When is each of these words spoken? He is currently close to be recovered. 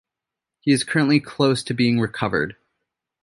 He 0.61 0.71
is 0.71 0.83
currently 0.83 1.19
close 1.19 1.61
to 1.61 1.75
be 1.75 1.95
recovered. 1.95 2.55